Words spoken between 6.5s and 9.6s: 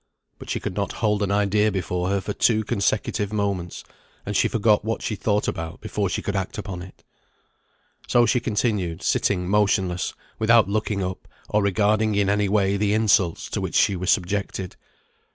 upon it. So she continued sitting